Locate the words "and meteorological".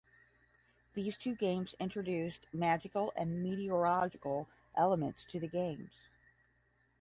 3.15-4.49